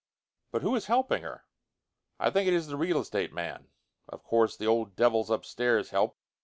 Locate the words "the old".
4.57-4.95